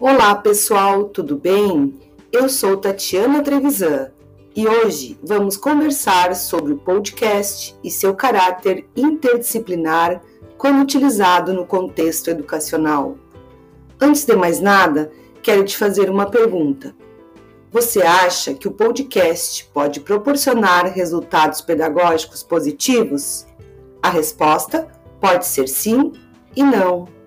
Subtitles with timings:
[0.00, 1.92] Olá pessoal, tudo bem?
[2.30, 4.12] Eu sou Tatiana Trevisan
[4.54, 10.22] e hoje vamos conversar sobre o podcast e seu caráter interdisciplinar
[10.56, 13.18] quando utilizado no contexto educacional.
[14.00, 15.10] Antes de mais nada,
[15.42, 16.94] quero te fazer uma pergunta.
[17.72, 23.48] Você acha que o podcast pode proporcionar resultados pedagógicos positivos?
[24.00, 24.86] A resposta
[25.20, 26.12] pode ser sim
[26.54, 27.17] e não.